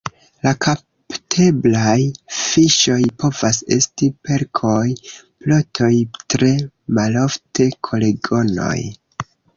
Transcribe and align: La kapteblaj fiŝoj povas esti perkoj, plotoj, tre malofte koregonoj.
La 0.45 0.51
kapteblaj 0.65 1.97
fiŝoj 2.37 2.97
povas 3.23 3.59
esti 3.77 4.09
perkoj, 4.29 4.81
plotoj, 5.45 5.93
tre 6.35 6.51
malofte 7.01 7.69
koregonoj. 7.89 8.77